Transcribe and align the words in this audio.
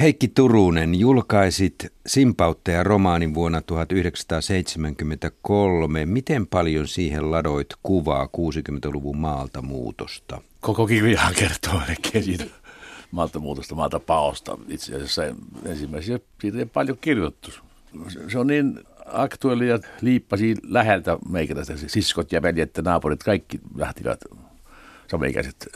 Heikki 0.00 0.28
Turunen, 0.28 0.94
julkaisit 0.94 1.74
Simpauttaja 2.06 2.82
romaanin 2.82 3.34
vuonna 3.34 3.60
1973. 3.60 6.06
Miten 6.06 6.46
paljon 6.46 6.88
siihen 6.88 7.30
ladoit 7.30 7.66
kuvaa 7.82 8.24
60-luvun 8.24 9.16
maalta 9.16 9.62
muutosta? 9.62 10.42
Koko 10.60 10.86
kirjahan 10.86 11.34
kertoo 11.34 11.80
siitä 12.20 12.44
maalta 13.10 13.38
muutosta, 13.38 13.74
maalta 13.74 14.00
paosta. 14.00 14.58
Itse 14.68 14.96
asiassa 14.96 15.22
ensimmäisiä 15.66 16.18
siitä 16.40 16.58
ei 16.58 16.66
paljon 16.66 16.98
kirjoittu. 17.00 17.50
Se 18.28 18.38
on 18.38 18.46
niin 18.46 18.80
aktuelli 19.06 19.68
ja 19.68 19.78
liippasi 20.00 20.56
läheltä 20.62 21.18
meikäläistä. 21.28 21.74
Siskot 21.86 22.32
ja 22.32 22.42
veljet 22.42 22.76
ja 22.76 22.82
naapurit, 22.82 23.22
kaikki 23.22 23.60
lähtivät 23.76 24.20
samaikäiset 25.10 25.68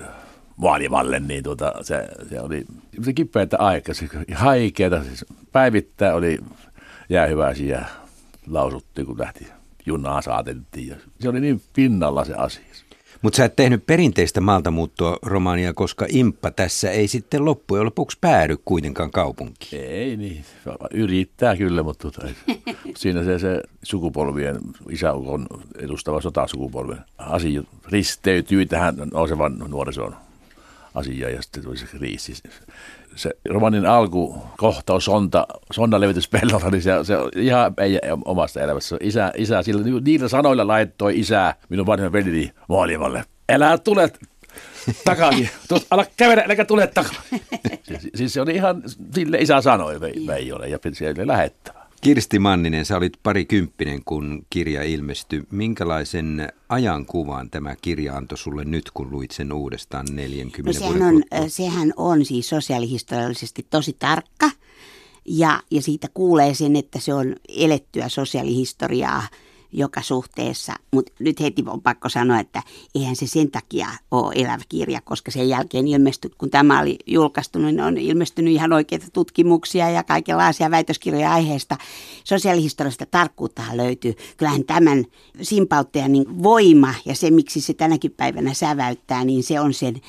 vaalivalle, 0.60 1.20
niin 1.20 1.44
tuota, 1.44 1.72
se, 1.82 2.08
se 2.28 2.40
oli 2.40 2.64
se 3.02 3.12
kipeätä 3.12 3.58
aikaa, 3.58 3.94
se 3.94 4.08
haikeata. 4.34 5.04
Siis 5.04 5.24
päivittäin 5.52 6.14
oli 6.14 6.38
jäähyväisiä 7.08 7.84
lausuttiin, 8.46 9.06
kun 9.06 9.18
lähti 9.18 9.46
junaa 9.86 10.22
saateltiin. 10.22 10.88
Ja 10.88 10.96
se 11.20 11.28
oli 11.28 11.40
niin 11.40 11.62
pinnalla 11.74 12.24
se 12.24 12.34
asia. 12.34 12.64
Mutta 13.24 13.36
sä 13.36 13.44
et 13.44 13.56
tehnyt 13.56 13.86
perinteistä 13.86 14.40
maalta 14.40 14.70
muuttua 14.70 15.18
romaania, 15.22 15.72
koska 15.72 16.06
Imppa 16.08 16.50
tässä 16.50 16.90
ei 16.90 17.08
sitten 17.08 17.44
loppujen 17.44 17.84
lopuksi 17.84 18.18
päädy 18.20 18.56
kuitenkaan 18.64 19.10
kaupunkiin. 19.10 19.84
Ei 19.84 20.16
niin, 20.16 20.44
yrittää 20.90 21.56
kyllä, 21.56 21.82
mutta 21.82 22.10
tuota, 22.10 22.34
siinä 22.96 23.24
se, 23.24 23.38
se 23.38 23.62
sukupolvien, 23.82 24.58
isäukon 24.90 25.46
edustava 25.78 26.20
sotasukupolven 26.20 26.98
asia 27.18 27.62
risteytyy 27.88 28.66
tähän 28.66 28.94
nousevan 29.12 29.58
nuorison 29.68 30.16
asiaan 30.94 31.32
ja 31.32 31.42
sitten 31.42 31.62
tuli 31.62 31.76
se 31.76 31.86
kriisi. 31.86 32.34
Se 33.16 33.30
romanin 33.50 33.86
alkukohtaus 33.86 35.04
sonta, 35.04 35.46
sonnan 35.72 36.00
levityspellolla, 36.00 36.70
niin 36.70 36.82
se, 36.82 36.90
se 37.02 37.16
on 37.16 37.30
ihan 37.36 37.74
ei 37.78 37.98
omasta 38.24 38.60
elämässä. 38.60 38.96
Isä, 39.00 39.32
isä 39.36 39.62
sillä, 39.62 40.00
niillä 40.04 40.28
sanoilla 40.28 40.66
laittoi 40.66 41.20
isä 41.20 41.54
minun 41.68 41.86
vanhemman 41.86 42.12
velini 42.12 42.50
maailmalle. 42.68 43.24
Älä 43.48 43.78
tule 43.78 44.12
takaisin. 45.04 45.50
Tuot, 45.68 45.86
ala 45.90 46.06
kävellä, 46.16 46.42
äläkä 46.42 46.64
tule 46.64 46.86
takaisin. 46.86 47.40
Siis, 47.82 48.08
siis, 48.14 48.32
se 48.32 48.40
oli 48.40 48.54
ihan, 48.54 48.82
sille 49.14 49.38
isä 49.38 49.60
sanoi 49.60 50.00
Veijolle 50.00 50.68
ja 50.68 50.78
se 50.92 51.14
oli 51.18 51.26
lähettävä. 51.26 51.83
Kirsti 52.04 52.38
Manninen, 52.38 52.84
sä 52.84 52.96
olit 52.96 53.12
parikymppinen, 53.22 54.04
kun 54.04 54.46
kirja 54.50 54.82
ilmestyi. 54.82 55.42
Minkälaisen 55.50 56.48
ajankuvan 56.68 57.50
tämä 57.50 57.76
kirja 57.82 58.16
antoi 58.16 58.38
sulle 58.38 58.64
nyt, 58.64 58.90
kun 58.94 59.10
luit 59.10 59.30
sen 59.30 59.52
uudestaan 59.52 60.06
40 60.12 60.80
no, 60.80 60.92
sehän 60.92 61.02
on, 61.02 61.22
sehän 61.48 61.92
on 61.96 62.24
siis 62.24 62.48
sosiaalihistoriallisesti 62.48 63.66
tosi 63.70 63.96
tarkka. 63.98 64.50
Ja, 65.24 65.62
ja 65.70 65.82
siitä 65.82 66.08
kuulee 66.14 66.54
sen, 66.54 66.76
että 66.76 67.00
se 67.00 67.14
on 67.14 67.36
elettyä 67.48 68.08
sosiaalihistoriaa 68.08 69.22
joka 69.74 70.02
suhteessa. 70.02 70.74
Mutta 70.92 71.12
nyt 71.18 71.40
heti 71.40 71.64
on 71.66 71.82
pakko 71.82 72.08
sanoa, 72.08 72.40
että 72.40 72.62
eihän 72.94 73.16
se 73.16 73.26
sen 73.26 73.50
takia 73.50 73.88
ole 74.10 74.32
elävä 74.36 74.62
kirja, 74.68 75.00
koska 75.00 75.30
sen 75.30 75.48
jälkeen 75.48 75.88
ilmestyi, 75.88 76.30
kun 76.38 76.50
tämä 76.50 76.80
oli 76.80 76.98
julkaistu, 77.06 77.58
niin 77.58 77.80
on 77.80 77.98
ilmestynyt 77.98 78.54
ihan 78.54 78.72
oikeita 78.72 79.06
tutkimuksia 79.12 79.90
ja 79.90 80.02
kaikenlaisia 80.02 80.70
väitöskirjoja 80.70 81.32
aiheesta. 81.32 81.76
Sosiaalihistoriasta 82.24 83.06
tarkkuutta 83.06 83.62
löytyy. 83.72 84.14
Kyllähän 84.36 84.64
tämän 84.64 85.04
simpauttajan 85.42 86.12
niin 86.12 86.42
voima 86.42 86.94
ja 87.04 87.14
se, 87.14 87.30
miksi 87.30 87.60
se 87.60 87.74
tänäkin 87.74 88.10
päivänä 88.10 88.54
säväyttää, 88.54 89.24
niin 89.24 89.42
se 89.42 89.60
on 89.60 89.74
sen 89.74 90.00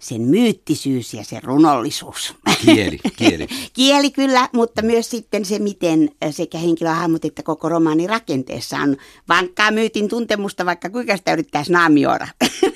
sen 0.00 0.22
myyttisyys 0.22 1.14
ja 1.14 1.24
se 1.24 1.40
runollisuus. 1.42 2.34
Kieli, 2.64 2.98
kieli. 3.16 3.46
kieli 3.72 4.10
kyllä, 4.10 4.48
mutta 4.52 4.82
myös 4.82 5.10
sitten 5.10 5.44
se, 5.44 5.58
miten 5.58 6.10
sekä 6.30 6.58
henkilöhahmot 6.58 7.24
että 7.24 7.42
koko 7.42 7.68
romaani 7.68 8.06
rakenteessa 8.06 8.76
on 8.76 8.96
vankkaa 9.28 9.70
myytin 9.70 10.08
tuntemusta, 10.08 10.66
vaikka 10.66 10.90
kuinka 10.90 11.16
sitä 11.16 11.32
yrittäisi 11.32 11.72
naamioida. 11.72 12.28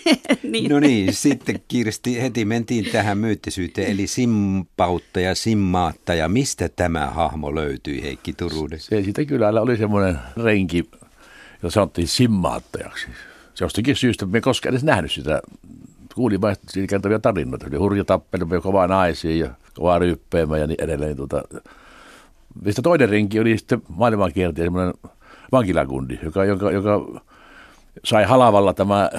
niin. 0.42 0.70
No 0.70 0.80
niin, 0.80 1.14
sitten 1.14 1.60
Kirsti 1.68 2.22
heti 2.22 2.44
mentiin 2.44 2.84
tähän 2.92 3.18
myyttisyyteen, 3.18 3.90
eli 3.90 4.06
simpautta 4.06 5.20
ja 5.20 5.34
simmaattaja. 5.34 6.28
Mistä 6.28 6.68
tämä 6.68 7.06
hahmo 7.06 7.54
löytyi, 7.54 8.02
Heikki 8.02 8.32
Turunen? 8.32 8.80
Se 8.80 9.02
siitä 9.02 9.24
kylällä 9.24 9.60
oli 9.60 9.76
semmoinen 9.76 10.18
renki, 10.44 10.90
jota 11.62 11.74
sanottiin 11.74 12.08
simmaattajaksi. 12.08 13.06
Se 13.54 13.64
jostakin 13.64 13.96
syystä, 13.96 14.26
me 14.26 14.38
ei 14.38 14.42
koskaan 14.42 14.72
edes 14.72 14.84
nähnyt 14.84 15.12
sitä 15.12 15.42
kuulin 16.14 16.40
vain 16.40 16.56
kertovia 16.88 17.18
tarinoita. 17.18 17.66
Oli 17.66 17.76
hurja 17.76 18.04
tappelu, 18.04 18.62
kovaa 18.62 18.86
naisia 18.86 19.46
ja 19.46 19.50
kovaa 19.74 19.98
ryppeämä 19.98 20.58
ja 20.58 20.66
niin 20.66 20.84
edelleen. 20.84 21.16
Tuota, 21.16 21.42
mistä 22.64 22.82
toinen 22.82 23.08
renki 23.08 23.40
oli 23.40 23.58
sitten 23.58 23.82
maailmankiertäjä, 23.88 24.66
semmoinen 24.66 24.94
vankilakundi, 25.52 26.18
joka, 26.22 26.44
joka, 26.44 26.70
joka 26.70 27.20
sai 28.04 28.24
halavalla 28.24 28.74
tämä 28.74 29.10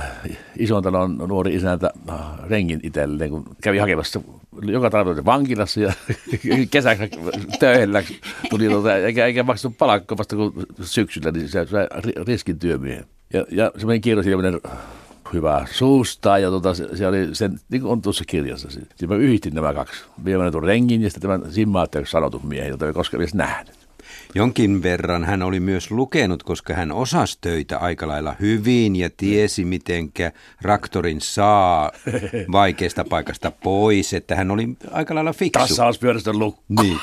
ison 0.57 0.83
talon 0.83 1.17
nuori 1.17 1.55
isäntä 1.55 1.91
rengin 2.49 2.79
itselleen, 2.83 3.29
kun 3.29 3.45
kävi 3.61 3.77
hakemassa 3.77 4.21
joka 4.61 4.89
talven 4.89 5.25
vankilassa 5.25 5.79
ja 5.79 5.93
kesäksi 6.71 7.09
töillä 7.59 8.03
tuli 8.49 8.67
tuota, 8.67 8.95
eikä, 8.95 9.25
eikä 9.25 9.43
maksanut 9.43 9.77
palakkoa 9.77 10.17
vasta 10.17 10.35
kun 10.35 10.65
syksyllä, 10.81 11.31
niin 11.31 11.49
se 11.49 11.65
sai 11.65 11.87
riskin 12.27 12.59
työmiehen. 12.59 13.05
Ja, 13.33 13.45
ja 13.51 13.71
semmoinen 13.77 14.01
kierrosilmäinen 14.01 14.61
hyvää 15.33 15.65
suusta 15.71 16.37
ja 16.37 16.49
tota, 16.49 16.73
se, 16.73 16.97
se, 16.97 17.07
oli 17.07 17.29
sen, 17.33 17.59
niin 17.69 17.81
kuin 17.81 17.91
on 17.91 18.01
tuossa 18.01 18.23
kirjassa. 18.27 18.69
Sitten 18.69 19.09
mä 19.09 19.15
yhdistin 19.15 19.53
nämä 19.55 19.73
kaksi. 19.73 20.03
Viimeinen 20.25 20.51
tuon 20.51 20.63
rengin 20.63 21.01
ja 21.01 21.09
sitten 21.09 21.21
tämän 21.21 21.53
Simmaatteeksi 21.53 22.11
sanotun 22.11 22.47
miehen, 22.47 22.69
jota 22.69 22.87
ei 22.87 22.93
koskaan 22.93 23.21
edes 23.21 23.33
nähnyt. 23.33 23.85
Jonkin 24.35 24.83
verran 24.83 25.23
hän 25.23 25.43
oli 25.43 25.59
myös 25.59 25.91
lukenut, 25.91 26.43
koska 26.43 26.73
hän 26.73 26.91
osasi 26.91 27.37
töitä 27.41 27.77
aika 27.77 28.07
lailla 28.07 28.35
hyvin 28.39 28.95
ja 28.95 29.09
tiesi, 29.17 29.65
mitenkä 29.65 30.31
raktorin 30.61 31.21
saa 31.21 31.91
vaikeasta 32.51 33.05
paikasta 33.05 33.51
pois, 33.51 34.13
että 34.13 34.35
hän 34.35 34.51
oli 34.51 34.69
aika 34.91 35.15
lailla 35.15 35.33
fiksu. 35.33 35.67
Tasauspyörästön 35.67 36.39
lukko. 36.39 36.63
Niin. 36.81 36.99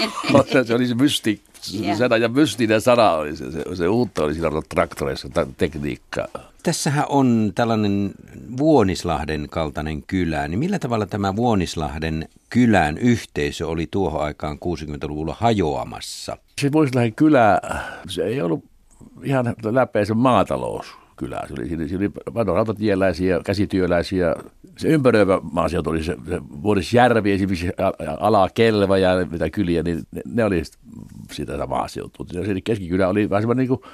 se 0.66 0.74
oli 0.74 0.86
se 0.86 0.94
mysti, 0.94 1.42
yeah. 1.80 1.98
sana 1.98 2.16
ja 2.16 2.28
mystinen 2.28 2.80
sana 2.80 3.12
oli 3.12 3.36
se, 3.36 3.52
se, 3.52 3.76
se 3.76 3.88
uutta 3.88 4.24
oli 4.24 4.34
siinä 4.34 4.48
traktoreissa, 4.68 5.28
tekniikka. 5.56 6.28
Tässähän 6.62 7.04
on 7.08 7.52
tällainen 7.54 8.10
Vuonislahden 8.56 9.46
kaltainen 9.50 10.02
kylä, 10.02 10.48
niin 10.48 10.58
millä 10.58 10.78
tavalla 10.78 11.06
tämä 11.06 11.36
Vuonislahden 11.36 12.28
kylän 12.50 12.98
yhteisö 12.98 13.68
oli 13.68 13.88
tuohon 13.90 14.22
aikaan 14.22 14.56
60-luvulla 14.56 15.36
hajoamassa? 15.38 16.36
Se 16.60 16.72
Vuonislahden 16.72 17.14
kylä, 17.14 17.60
se 18.08 18.24
ei 18.24 18.42
ollut 18.42 18.64
ihan 19.22 19.54
läpeä 19.64 20.04
se 20.04 20.14
maatalous 20.14 20.86
kylä. 21.16 21.42
Se 21.48 21.54
oli, 21.58 21.68
siinä, 21.68 21.84
oli 21.98 22.08
paljon 22.08 22.56
rautatieläisiä, 22.56 23.40
käsityöläisiä. 23.44 24.34
Se 24.78 24.88
ympäröivä 24.88 25.40
maaseutu 25.52 25.90
oli 25.90 26.04
se, 26.04 26.16
se 26.28 26.40
Vuodisjärvi, 26.62 27.32
esimerkiksi 27.32 27.70
Ala 28.20 28.48
Kelva 28.54 28.98
ja 28.98 29.10
mitä 29.30 29.50
kyliä, 29.50 29.82
niin 29.82 30.02
ne, 30.12 30.22
ne 30.26 30.44
oli 30.44 30.62
sitä 31.32 31.66
maaseutua. 31.66 32.26
Keskikylä 32.64 33.08
oli 33.08 33.30
vähän 33.30 33.42
semmoinen 33.42 33.68
niin 33.68 33.78
kuin, 33.78 33.90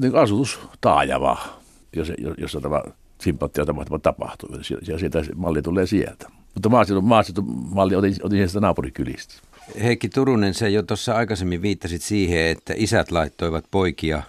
niin 0.00 0.12
kuin 0.12 0.22
asutustaajava 0.22 1.59
jos, 1.96 2.12
jossa 2.38 2.60
tämä 2.60 2.82
sympatiatapahtuma 3.22 3.98
tapahtuu. 3.98 4.48
Ja 4.88 4.98
sieltä 4.98 5.22
malli 5.36 5.62
tulee 5.62 5.86
sieltä. 5.86 6.30
Mutta 6.54 6.68
maaseutu, 6.68 7.02
maaseutumalli 7.02 7.94
otin, 7.94 8.14
otin 8.22 8.38
sieltä 8.38 8.60
naapurikylistä. 8.60 9.34
Heikki 9.82 10.08
Turunen, 10.08 10.54
se 10.54 10.68
jo 10.68 10.82
tuossa 10.82 11.14
aikaisemmin 11.14 11.62
viittasit 11.62 12.02
siihen, 12.02 12.46
että 12.46 12.74
isät 12.76 13.10
laittoivat 13.10 13.64
poikia 13.70 14.22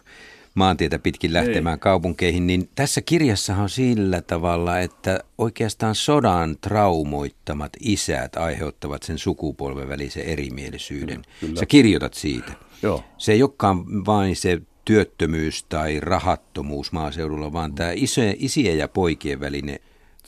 maantietä 0.54 1.00
pitkin 1.00 1.34
lähtemään 1.34 1.78
Ei. 1.78 1.80
kaupunkeihin, 1.80 2.48
niin 2.48 2.70
tässä 2.76 3.02
kirjassa 3.02 3.56
on 3.56 3.70
sillä 3.70 4.22
tavalla, 4.22 4.80
että 4.80 5.20
oikeastaan 5.38 5.96
sodan 5.96 6.58
traumoittamat 6.62 7.72
isät 7.80 8.36
aiheuttavat 8.36 9.04
sen 9.04 9.18
sukupolven 9.18 9.90
välisen 9.90 10.24
erimielisyyden. 10.24 11.22
Kyllä. 11.40 11.60
Sä 11.60 11.66
kirjoitat 11.66 12.14
siitä. 12.14 12.52
Joo. 12.84 13.04
Se 13.18 13.32
ei 13.32 13.44
olekaan 13.44 14.06
vain 14.06 14.36
se 14.36 14.62
työttömyys 14.86 15.64
tai 15.64 16.00
rahattomuus 16.00 16.92
maaseudulla, 16.92 17.54
vaan 17.54 17.74
tämä 17.74 17.92
iso, 17.96 18.22
isien 18.36 18.78
ja 18.78 18.88
poikien 18.88 19.40
välinen 19.40 19.80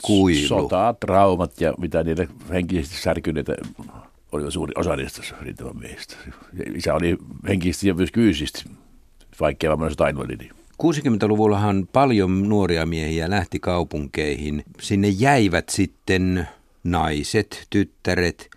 kuilu. 0.02 0.48
Sota, 0.48 0.94
traumat 1.00 1.60
ja 1.60 1.74
mitä 1.78 2.04
niitä 2.04 2.26
henkisesti 2.50 2.96
särkyneitä 2.96 3.54
oli 4.32 4.52
suuri 4.52 4.72
osa 4.76 4.96
niistä 4.96 5.22
rintaman 5.40 5.78
miehistä. 5.78 6.16
Isä 6.74 6.94
oli 6.94 7.16
henkisesti 7.48 7.88
ja 7.88 7.94
myös 7.94 8.10
fyysisesti 8.14 8.64
vaikkei 9.40 9.70
vaan 9.70 9.90
sotainvalidi. 9.90 10.48
60-luvullahan 10.82 11.88
paljon 11.92 12.48
nuoria 12.48 12.86
miehiä 12.86 13.30
lähti 13.30 13.60
kaupunkeihin. 13.60 14.64
Sinne 14.80 15.08
jäivät 15.08 15.68
sitten 15.68 16.48
naiset, 16.84 17.66
tyttäret, 17.70 18.50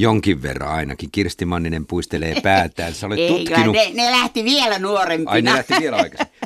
Jonkin 0.00 0.42
verran 0.42 0.70
ainakin. 0.70 1.08
Kirsti 1.12 1.44
Manninen 1.44 1.86
puistelee 1.86 2.40
päätään. 2.42 2.94
Sä 2.94 3.06
olet 3.06 3.18
Ei, 3.28 3.28
tutkinut... 3.28 3.74
Ne, 3.74 3.90
ne 3.94 4.10
lähti 4.10 4.44
vielä 4.44 4.78
nuorempina. 4.78 5.30
Ai 5.30 5.42
ne 5.42 5.52
lähti 5.52 5.74
vielä 5.80 5.96
aikaisemmin. 6.02 6.38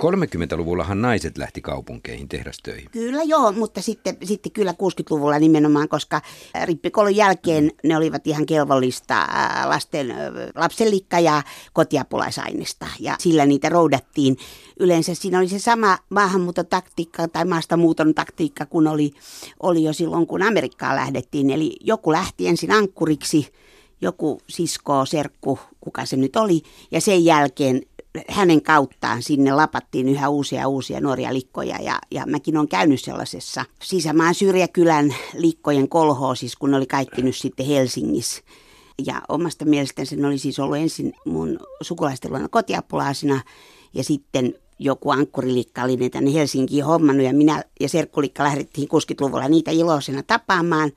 30-luvullahan 0.00 1.02
naiset 1.02 1.38
lähti 1.38 1.60
kaupunkeihin 1.60 2.28
tehdastöihin. 2.28 2.90
Kyllä 2.90 3.22
joo, 3.22 3.52
mutta 3.52 3.82
sitten, 3.82 4.16
sitten 4.24 4.52
kyllä 4.52 4.72
60-luvulla 4.72 5.38
nimenomaan, 5.38 5.88
koska 5.88 6.20
rippikoulun 6.64 7.16
jälkeen 7.16 7.72
ne 7.84 7.96
olivat 7.96 8.26
ihan 8.26 8.46
kelvollista 8.46 9.28
lasten 9.64 10.14
lapsenlikka- 10.54 11.20
ja 11.20 11.42
kotiapulaisainesta. 11.72 12.86
Ja 13.00 13.16
sillä 13.18 13.46
niitä 13.46 13.68
roudattiin. 13.68 14.36
Yleensä 14.80 15.14
siinä 15.14 15.38
oli 15.38 15.48
se 15.48 15.58
sama 15.58 15.98
maahanmuutotaktiikka 16.10 17.28
tai 17.28 17.44
maastamuuton 17.44 18.14
taktiikka, 18.14 18.66
kun 18.66 18.86
oli, 18.86 19.10
oli 19.62 19.82
jo 19.82 19.92
silloin, 19.92 20.26
kun 20.26 20.42
Amerikkaan 20.42 20.96
lähdettiin. 20.96 21.50
Eli 21.50 21.76
joku 21.80 22.12
lähti 22.12 22.48
ensin 22.48 22.72
ankkuriksi, 22.94 23.48
joku 24.00 24.40
sisko, 24.48 25.06
serkku, 25.06 25.58
kuka 25.80 26.06
se 26.06 26.16
nyt 26.16 26.36
oli, 26.36 26.62
ja 26.90 27.00
sen 27.00 27.24
jälkeen 27.24 27.82
hänen 28.28 28.62
kauttaan 28.62 29.22
sinne 29.22 29.52
lapattiin 29.52 30.08
yhä 30.08 30.28
uusia 30.28 30.68
uusia 30.68 31.00
nuoria 31.00 31.34
likkoja 31.34 31.82
ja, 31.82 31.98
ja 32.10 32.26
mäkin 32.26 32.56
olen 32.56 32.68
käynyt 32.68 33.00
sellaisessa 33.00 33.64
sisämaan 33.82 34.34
syrjäkylän 34.34 35.14
likkojen 35.34 35.88
kolhoosissa, 35.88 36.58
kun 36.60 36.70
ne 36.70 36.76
oli 36.76 36.86
kaikki 36.86 37.22
nyt 37.22 37.36
sitten 37.36 37.66
Helsingissä. 37.66 38.42
Ja 39.06 39.22
omasta 39.28 39.64
mielestäni 39.64 40.06
se 40.06 40.26
oli 40.26 40.38
siis 40.38 40.58
ollut 40.58 40.76
ensin 40.76 41.12
mun 41.24 41.58
sukulaisten 41.82 42.30
luona 42.30 42.48
kotiapulaisina 42.48 43.40
ja 43.94 44.04
sitten 44.04 44.54
joku 44.78 45.10
ankkurilikka 45.10 45.82
oli 45.82 45.96
ne 45.96 46.08
tänne 46.08 46.34
Helsinkiin 46.34 46.84
hommannut 46.84 47.26
ja 47.26 47.34
minä 47.34 47.64
ja 47.80 47.88
serkkulikka 47.88 48.44
lähdettiin 48.44 48.88
60-luvulla 48.88 49.48
niitä 49.48 49.70
iloisena 49.70 50.22
tapaamaan. 50.22 50.92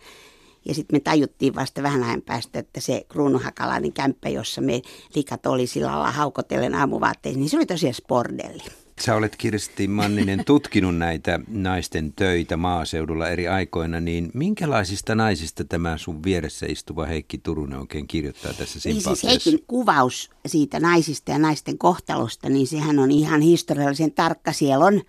Ja 0.68 0.74
sitten 0.74 0.96
me 0.96 1.00
tajuttiin 1.00 1.56
vasta 1.56 1.84
vähän 1.84 2.04
ajan 2.04 2.22
päästä, 2.22 2.60
että 2.60 2.82
se 2.82 3.06
kruunuhakalainen 3.10 3.94
kämppä, 3.94 4.30
jossa 4.30 4.62
me 4.62 4.82
likat 5.16 5.46
oli 5.46 5.68
sillä 5.68 5.88
lailla 5.88 6.12
haukotellen 6.12 6.76
aamuvaatteissa, 6.76 7.40
niin 7.40 7.50
se 7.50 7.58
oli 7.58 7.66
tosiaan 7.66 7.94
spordelli. 7.94 8.64
Sä 9.02 9.16
olet 9.16 9.36
Kirsti 9.36 9.88
Manninen 9.88 10.46
tutkinut 10.46 10.98
näitä 10.98 11.40
naisten 11.48 12.14
töitä 12.14 12.58
maaseudulla 12.58 13.30
eri 13.30 13.48
aikoina, 13.48 14.00
niin 14.02 14.32
minkälaisista 14.34 15.16
naisista 15.16 15.64
tämä 15.64 15.98
sun 15.98 16.24
vieressä 16.24 16.66
istuva 16.70 17.06
Heikki 17.06 17.38
Turunen 17.38 17.80
oikein 17.80 18.08
kirjoittaa 18.08 18.54
tässä 18.54 18.80
niin 18.90 19.02
siis 19.02 19.24
Heikin 19.24 19.60
kuvaus 19.68 20.30
siitä 20.46 20.80
naisista 20.80 21.32
ja 21.32 21.40
naisten 21.40 21.78
kohtalosta, 21.78 22.50
niin 22.50 22.68
sehän 22.68 23.00
on 23.00 23.12
ihan 23.12 23.42
historiallisen 23.42 24.12
tarkka. 24.12 24.54
Siellä 24.54 24.86
on 24.86 25.02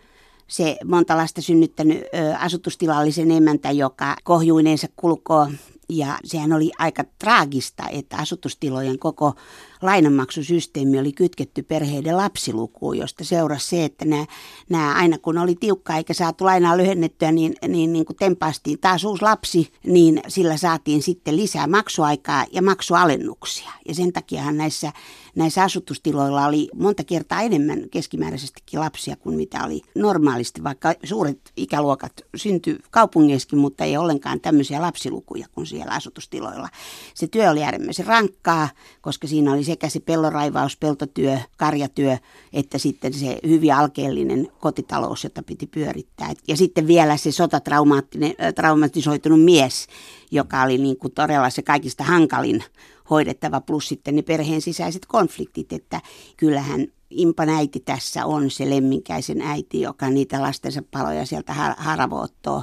se 0.49 0.77
monta 0.85 1.17
lasta 1.17 1.43
synnyttänyt 1.43 1.99
ö, 1.99 2.37
asutustilallisen 2.39 3.31
emäntä, 3.31 3.71
joka 3.71 4.17
kohjuineensa 4.25 4.87
kulkoo. 4.97 5.51
Ja 5.89 6.19
sehän 6.25 6.53
oli 6.53 6.71
aika 6.79 7.05
traagista, 7.19 7.89
että 7.89 8.17
asutustilojen 8.17 8.99
koko 8.99 9.35
lainanmaksusysteemi 9.83 10.99
oli 10.99 11.13
kytketty 11.13 11.63
perheiden 11.63 12.17
lapsilukuun, 12.17 12.99
josta 12.99 13.25
seurasi 13.25 13.69
se, 13.69 13.85
että 13.85 14.05
nämä, 14.05 14.27
nämä 14.69 14.95
aina 14.95 15.19
kun 15.19 15.39
oli 15.39 15.55
tiukka 15.61 15.97
eikä 15.97 16.15
saatu 16.15 16.45
lainaa 16.45 16.77
lyhennettyä, 16.77 17.33
niin, 17.33 17.55
niin, 17.69 17.93
niin 17.93 18.05
kun 18.05 18.17
tempaastiin 18.17 18.79
taas 18.79 19.05
uusi 19.05 19.23
lapsi, 19.23 19.73
niin 19.87 20.21
sillä 20.29 20.57
saatiin 20.57 21.03
sitten 21.03 21.37
lisää 21.37 21.67
maksuaikaa 21.67 22.45
ja 22.53 22.63
maksualennuksia. 22.63 23.71
Ja 23.89 23.95
sen 23.95 24.13
takiahan 24.13 24.57
näissä, 24.57 24.93
näissä 25.37 25.63
asutustiloilla 25.63 26.47
oli 26.47 26.69
monta 26.75 27.05
kertaa 27.05 27.41
enemmän 27.41 27.91
keskimääräisestikin 27.91 28.81
lapsia 28.81 29.17
kuin 29.17 29.37
mitä 29.37 29.65
oli 29.65 29.81
normaalisti, 29.95 30.65
vaikka 30.65 30.95
suuret 31.05 31.53
ikäluokat 31.57 32.13
syntyi 32.37 32.79
kaupungeissakin, 32.91 33.59
mutta 33.59 33.85
ei 33.85 33.97
ollenkaan 33.97 34.41
tämmöisiä 34.41 34.83
lapsilukuja 34.83 35.47
kuin 35.53 35.67
siellä 35.67 35.93
asutustiloilla. 35.93 36.69
Se 37.15 37.27
työ 37.27 37.51
oli 37.51 37.65
äärimmäisen 37.65 38.07
rankkaa, 38.07 38.69
koska 39.01 39.27
siinä 39.27 39.53
oli 39.53 39.65
sekä 39.69 39.89
se 39.89 40.01
pelloraivaus, 40.01 40.77
peltotyö, 40.77 41.39
karjatyö, 41.57 42.17
että 42.53 42.79
sitten 42.79 43.13
se 43.13 43.39
hyvin 43.47 43.75
alkeellinen 43.75 44.49
kotitalous, 44.61 45.25
jota 45.25 45.43
piti 45.43 45.67
pyörittää. 45.67 46.33
Ja 46.49 46.57
sitten 46.57 46.87
vielä 46.87 47.17
se 47.17 47.33
sotatraumatisoitunut 47.33 49.45
mies, 49.45 49.87
joka 50.31 50.63
oli 50.63 50.79
niin 50.79 50.97
kuin 50.97 51.13
todella 51.13 51.51
se 51.51 51.63
kaikista 51.63 52.05
hankalin 52.05 52.65
hoidettava, 53.11 53.61
plus 53.61 53.89
sitten 53.89 54.17
ne 54.17 54.23
perheen 54.23 54.61
sisäiset 54.61 55.07
konfliktit, 55.07 55.73
että 55.73 56.01
kyllähän 56.37 56.87
Impan 57.11 57.49
äiti 57.49 57.81
tässä 57.81 58.27
on 58.27 58.51
se 58.51 58.71
lemminkäisen 58.71 59.41
äiti, 59.41 59.81
joka 59.81 60.11
niitä 60.11 60.43
lastensa 60.43 60.83
paloja 60.91 61.27
sieltä 61.27 61.53
haravoittoo. 61.77 62.63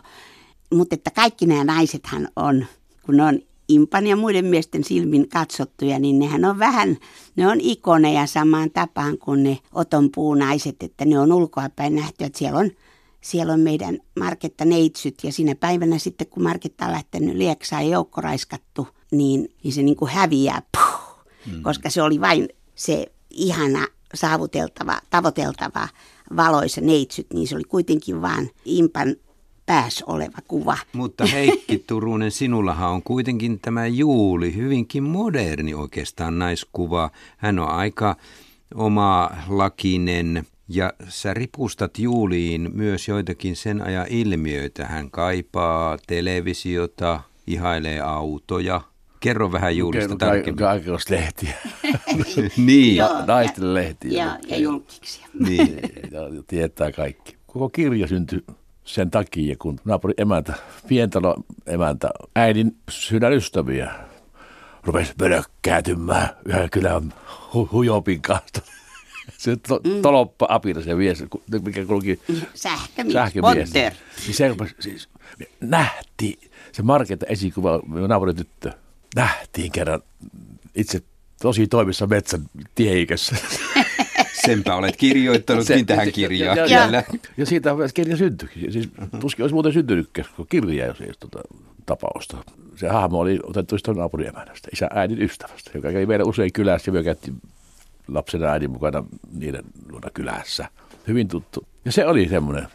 Mutta 0.74 0.96
että 0.96 1.12
kaikki 1.12 1.46
nämä 1.46 1.64
naisethan 1.64 2.28
on, 2.36 2.66
kun 3.06 3.18
ne 3.18 3.24
on 3.24 3.40
Impan 3.68 4.08
ja 4.08 4.16
muiden 4.16 4.46
miesten 4.46 4.84
silmin 4.84 5.30
katsottuja, 5.30 6.00
niin 6.00 6.20
nehän 6.20 6.46
on 6.46 6.60
vähän, 6.60 6.98
ne 7.36 7.48
on 7.48 7.62
ikoneja 7.62 8.26
samaan 8.26 8.72
tapaan 8.72 9.18
kuin 9.18 9.44
ne 9.44 9.60
otonpuunaiset, 9.74 10.84
että 10.84 11.06
ne 11.06 11.20
on 11.20 11.32
ulkoapäin 11.32 11.96
nähty, 11.96 12.26
että 12.26 12.40
siellä 12.40 12.60
on, 12.60 12.72
siellä 13.22 13.54
on 13.54 13.60
meidän 13.60 14.00
Marketta 14.20 14.66
neitsyt 14.66 15.16
ja 15.24 15.32
siinä 15.32 15.56
päivänä 15.56 15.98
sitten, 15.98 16.28
kun 16.28 16.44
Marketta 16.44 16.86
on 16.86 16.92
lähtenyt 16.92 17.36
lieksaan 17.36 17.86
ja 17.86 17.92
joukko 17.92 18.22
raiskattu, 18.22 18.88
niin, 19.12 19.50
niin 19.64 19.74
se 19.74 19.84
niin 19.84 19.98
kuin 19.98 20.12
häviää, 20.12 20.62
puh, 20.72 21.26
mm. 21.46 21.64
koska 21.64 21.90
se 21.90 22.02
oli 22.02 22.22
vain 22.22 22.50
se 22.76 23.06
ihana 23.30 23.88
saavuteltava, 24.14 25.02
tavoiteltava 25.10 25.88
valoisa 26.36 26.82
neitsyt, 26.82 27.28
niin 27.34 27.48
se 27.48 27.56
oli 27.56 27.64
kuitenkin 27.64 28.22
vaan 28.22 28.50
Impan 28.66 29.16
pääs 29.66 30.04
oleva 30.08 30.38
kuva. 30.48 30.78
Mutta 30.94 31.26
Heikki 31.26 31.84
Turunen, 31.88 32.32
sinullahan 32.32 32.92
on 32.92 33.04
kuitenkin 33.04 33.60
tämä 33.60 33.88
Juuli, 33.88 34.56
hyvinkin 34.56 35.04
moderni 35.04 35.74
oikeastaan 35.74 36.40
naiskuva. 36.40 37.12
Hän 37.38 37.60
on 37.60 37.70
aika 37.70 38.16
oma 38.76 39.32
lakinen 39.48 40.48
ja 40.68 40.94
sä 41.08 41.34
ripustat 41.34 42.00
Juuliin 42.00 42.70
myös 42.74 43.08
joitakin 43.08 43.56
sen 43.56 43.82
ajan 43.82 44.08
ilmiöitä. 44.10 44.86
Hän 44.86 45.12
kaipaa 45.12 45.98
televisiota, 46.08 47.20
ihailee 47.48 48.00
autoja. 48.00 48.82
Kerro 49.20 49.52
vähän 49.52 49.78
Juulista 49.78 50.16
tarkemmin. 50.16 50.56
Kaikenlaista 50.56 51.16
niin. 52.58 53.04
Naisten 53.28 53.74
lehtiä. 53.74 54.24
Ja, 54.24 54.40
ja 54.48 54.58
julkiksia. 54.58 55.28
Niin, 55.48 55.80
tietää 56.48 56.92
kaikki. 56.92 57.36
Koko 57.48 57.70
kirja 57.70 58.08
syntyi 58.08 58.44
sen 58.86 59.12
takia, 59.12 59.56
kun 59.60 59.80
naapuri 59.86 60.14
emäntä, 60.18 60.54
pientalo 60.88 61.36
emäntä, 61.66 62.10
äidin 62.36 62.78
sydänystäviä 62.90 63.92
rupesi 64.84 65.14
pölökkäätymään 65.18 66.30
yhden 66.46 66.70
kylän 66.70 67.14
hu- 67.54 67.72
hujopin 67.72 68.22
kanssa. 68.22 68.62
Se 69.38 69.56
to, 69.56 69.80
mm. 69.84 70.02
toloppa 70.02 70.46
apina 70.50 70.82
se 70.82 70.96
mies, 70.96 71.24
mikä 71.64 71.86
kulki 71.86 72.20
sähkömies, 72.54 73.14
sähkömies. 73.14 73.74
Niin 73.74 73.94
se 74.32 74.56
siis, 74.80 75.10
nähtiin, 75.62 76.40
se 76.72 76.84
Marketa 76.84 77.26
esikuva, 77.26 77.80
naapurin 78.08 78.36
tyttö, 78.36 78.72
nähtiin 79.16 79.72
kerran 79.72 80.02
itse 80.76 81.02
tosi 81.42 81.68
toimissa 81.68 82.08
metsän 82.08 82.42
tieikössä. 82.76 83.36
Senpä 84.46 84.76
olet 84.76 84.98
kirjoittanut 84.98 85.66
se, 85.66 85.84
tähän 85.84 86.12
kirjaan. 86.12 86.58
Ja, 86.58 86.66
ja, 86.66 86.90
ja, 86.92 87.04
ja 87.38 87.46
siitä 87.46 87.76
kirja 87.94 88.18
syntyikin. 88.18 88.72
Siis, 88.72 88.90
tuskin 89.20 89.44
olisi 89.44 89.54
muuten 89.54 89.74
syntynytkään 89.74 90.28
kirja, 90.50 90.86
jos 90.86 91.02
ei 91.02 91.12
tuota, 91.20 91.40
tapausta. 91.86 92.38
Se 92.76 92.88
hahmo 92.88 93.20
oli 93.20 93.40
otettu 93.44 93.78
sitä 93.78 93.94
naapuriemännästä, 93.94 94.70
isä 94.74 94.90
äidin 94.94 95.22
ystävästä, 95.22 95.72
joka 95.74 95.92
kävi 95.92 96.06
meidän 96.06 96.28
usein 96.28 96.54
kylässä 96.54 96.90
ja 96.90 96.94
me 96.94 97.04
käytiin 97.04 97.42
lapsena 98.08 98.46
äidin 98.46 98.72
mukana 98.72 99.04
niiden 99.34 99.64
luona 99.90 100.10
kylässä. 100.14 100.70
Hyvin 101.08 101.28
tuttu. 101.28 101.68
Ja 101.86 101.92
se 101.92 102.06
oli 102.06 102.28
semmoinen, 102.30 102.68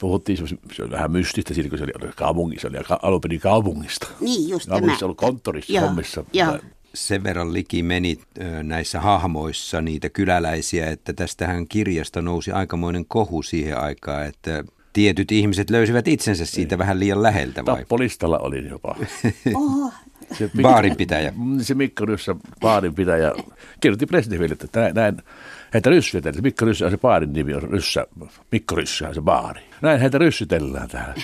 puhuttiin, 0.00 0.38
se 0.72 0.82
oli 0.82 0.90
vähän 0.90 1.10
mystistä 1.10 1.54
siitä, 1.54 1.68
kun 1.68 1.78
se 1.78 1.84
oli 1.84 2.12
kaupungissa, 2.16 2.68
se 2.70 2.76
oli 2.76 2.98
alun 3.02 3.20
perin 3.20 3.40
kaupungista. 3.40 4.06
Niin, 4.20 4.48
just 4.48 4.68
kaupungissa 4.68 4.98
tämä. 4.98 5.06
ollut 5.06 5.18
konttorissa 5.18 5.72
Joo, 5.72 5.86
hommissa. 5.86 6.24
Joo 6.32 6.58
sen 7.06 7.24
verran 7.24 7.52
liki 7.52 7.82
meni 7.82 8.20
näissä 8.62 9.00
hahmoissa 9.00 9.80
niitä 9.80 10.08
kyläläisiä, 10.08 10.90
että 10.90 11.12
tästähän 11.12 11.68
kirjasta 11.68 12.22
nousi 12.22 12.52
aikamoinen 12.52 13.04
kohu 13.08 13.42
siihen 13.42 13.80
aikaan, 13.80 14.26
että 14.26 14.64
tietyt 14.92 15.32
ihmiset 15.32 15.70
löysivät 15.70 16.08
itsensä 16.08 16.46
siitä 16.46 16.74
Ei. 16.74 16.78
vähän 16.78 17.00
liian 17.00 17.22
läheltä 17.22 17.66
vai? 17.66 17.76
Tappolistalla 17.78 18.38
oli 18.38 18.68
jopa. 18.68 18.96
Oho. 19.54 19.92
Se 20.32 20.50
baarinpitäjä. 20.62 21.32
Se 21.60 21.74
Mikko 21.74 22.06
Ryssä 22.06 22.34
baarinpitäjä 22.60 23.32
kirjoitti 23.80 24.06
Presneville, 24.06 24.56
että 24.64 24.80
näin, 24.80 24.94
näin 24.94 25.16
heitä 25.74 25.90
ryssytellään. 25.90 26.42
Mikko 26.42 26.64
Ryssä, 26.64 26.90
se 26.90 26.98
baarin 26.98 27.32
nimi 27.32 27.54
on 27.54 27.62
Ryssä, 27.62 28.06
Mikko 28.52 28.76
Ryssä, 28.76 29.14
se 29.14 29.20
baari. 29.20 29.60
Näin 29.82 30.00
heitä 30.00 30.18
ryssytellään 30.18 30.88
täällä. 30.88 31.14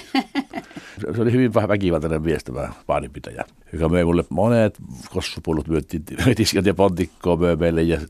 Se 1.14 1.22
oli 1.22 1.32
hyvin 1.32 1.54
vähän 1.54 1.68
väkivaltainen 1.68 2.22
tämä 2.44 2.72
baarinpitäjä, 2.86 3.44
joka 3.72 3.88
möi 3.88 4.04
mulle 4.04 4.24
monet 4.30 4.78
kossupullut, 5.10 5.68
myöttiin 5.68 6.04
tiskat 6.36 6.66
ja 6.66 6.74
pontikkoa 6.74 7.36
möi 7.36 7.56
meille 7.56 7.82
ja 7.82 8.00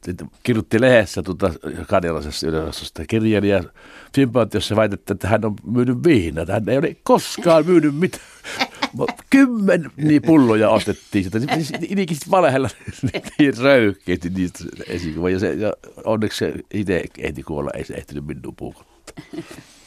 kirjoitti 0.42 0.80
lehdessä 0.80 1.22
tuota, 1.22 1.52
Kanialaisessa 1.88 2.46
yleisöstä 2.46 3.04
kirjan 3.08 3.44
ja 3.44 3.64
sympaatiossa 4.14 4.76
väitettä, 4.76 5.12
että 5.12 5.28
hän 5.28 5.44
on 5.44 5.54
myynyt 5.66 6.04
viinaa. 6.04 6.44
Hän 6.48 6.68
ei 6.68 6.78
ole 6.78 6.96
koskaan 7.02 7.66
myynyt 7.66 7.94
mitään 7.96 8.24
Kymmen 9.30 9.90
niin 9.96 10.22
pulloja 10.22 10.70
ostettiin 10.70 11.24
sitä. 11.24 11.38
Inikin 11.88 12.16
sitten 12.16 12.30
valehella 12.30 12.68
niin 13.38 13.58
röyhkeästi 13.58 14.30
niistä 14.30 14.64
esikuva. 14.86 15.30
Ja, 15.30 15.38
se, 15.38 15.54
ja 15.54 15.72
onneksi 16.04 16.38
se 16.38 16.54
itse 16.74 17.04
ehti 17.18 17.42
kuolla, 17.42 17.70
ei 17.74 17.84
se 17.84 17.94
ehtinyt 17.94 18.26
minun 18.26 18.56
puukottaa. 18.56 19.24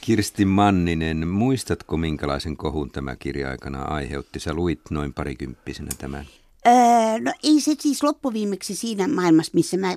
Kirsti 0.01 0.45
Manninen, 0.45 1.27
muistatko 1.27 1.97
minkälaisen 1.97 2.57
kohun 2.57 2.91
tämä 2.91 3.15
kirja 3.15 3.49
aikana 3.49 3.81
aiheutti? 3.81 4.39
Sä 4.39 4.53
luit 4.53 4.81
noin 4.89 5.13
parikymppisenä 5.13 5.91
tämän. 5.97 6.25
Öö, 6.67 7.19
no 7.19 7.33
ei 7.43 7.61
se 7.61 7.75
siis 7.79 8.03
loppuviimeksi 8.03 8.75
siinä 8.75 9.07
maailmassa, 9.07 9.51
missä 9.53 9.77
mä, 9.77 9.93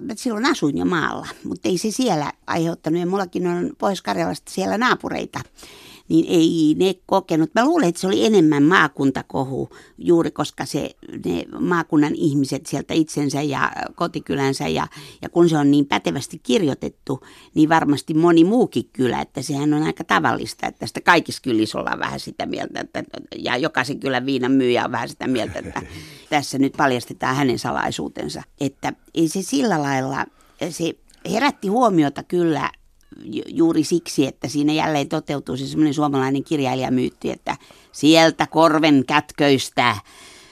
mä 0.00 0.14
silloin 0.16 0.46
asuin 0.46 0.78
jo 0.78 0.84
maalla, 0.84 1.26
mutta 1.44 1.68
ei 1.68 1.78
se 1.78 1.90
siellä 1.90 2.32
aiheuttanut. 2.46 3.00
Ja 3.00 3.06
mullakin 3.06 3.46
on 3.46 3.70
Pohjois-Karjalasta 3.78 4.52
siellä 4.52 4.78
naapureita, 4.78 5.40
niin 6.08 6.24
ei 6.28 6.74
ne 6.78 6.94
kokenut. 7.06 7.50
Mä 7.54 7.64
luulen, 7.64 7.88
että 7.88 8.00
se 8.00 8.06
oli 8.06 8.26
enemmän 8.26 8.62
maakuntakohu 8.62 9.68
juuri, 9.98 10.30
koska 10.30 10.64
se, 10.64 10.90
ne 11.24 11.44
maakunnan 11.60 12.14
ihmiset 12.14 12.66
sieltä 12.66 12.94
itsensä 12.94 13.42
ja 13.42 13.72
kotikylänsä 13.94 14.68
ja, 14.68 14.86
ja 15.22 15.28
kun 15.28 15.48
se 15.48 15.58
on 15.58 15.70
niin 15.70 15.86
pätevästi 15.86 16.40
kirjoitettu, 16.42 17.20
niin 17.54 17.68
varmasti 17.68 18.14
moni 18.14 18.44
muukin 18.44 18.90
kylä, 18.92 19.20
että 19.20 19.42
sehän 19.42 19.74
on 19.74 19.82
aika 19.82 20.04
tavallista, 20.04 20.66
että 20.66 20.86
sitä 20.86 21.00
kaikissa 21.00 21.42
kylissä 21.42 21.78
ollaan 21.78 21.98
vähän 21.98 22.20
sitä 22.20 22.46
mieltä, 22.46 22.80
että, 22.80 23.02
ja 23.38 23.56
jokaisen 23.56 24.00
kylän 24.00 24.26
viinan 24.26 24.52
myyjä 24.52 24.84
on 24.84 24.92
vähän 24.92 25.08
sitä 25.08 25.26
mieltä, 25.26 25.58
että 25.58 25.82
tässä 26.30 26.58
nyt 26.58 26.72
paljastetaan 26.76 27.36
hänen 27.36 27.58
salaisuutensa. 27.58 28.42
Että 28.60 28.92
ei 29.14 29.28
se 29.28 29.42
sillä 29.42 29.82
lailla, 29.82 30.26
se 30.70 30.94
herätti 31.30 31.68
huomiota 31.68 32.22
kyllä 32.22 32.70
juuri 33.46 33.84
siksi, 33.84 34.26
että 34.26 34.48
siinä 34.48 34.72
jälleen 34.72 35.08
toteutuu 35.08 35.56
se 35.56 35.66
semmoinen 35.66 35.94
suomalainen 35.94 36.44
kirjailijamyytti, 36.44 37.30
että 37.30 37.56
sieltä 37.92 38.46
korven 38.46 39.04
kätköistä 39.06 39.96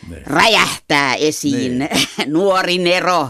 ne. 0.09 0.23
räjähtää 0.27 1.15
esiin 1.15 1.79
ne. 1.79 1.89
nuori 2.27 2.79
Nero, 2.79 3.29